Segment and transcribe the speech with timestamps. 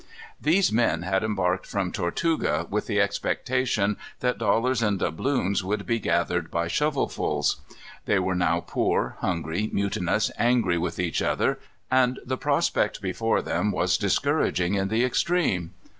[0.41, 5.99] These men had embarked from Tortuga, with the expectation that dollars and doubloons would be
[5.99, 7.57] gathered by shovelfuls.
[8.05, 11.59] They were now poor, hungry, mutinous, angry with each other,
[11.91, 15.75] and the prospect before them was discouraging in the extreme.